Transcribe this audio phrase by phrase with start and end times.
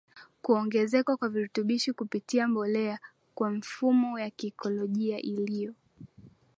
[0.41, 2.99] kuongezeka kwa virutubishi kupitia mbolea
[3.35, 5.73] kwa mifumo ya ikolojia iliyo